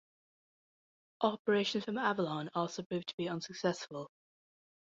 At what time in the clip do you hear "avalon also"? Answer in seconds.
1.99-2.81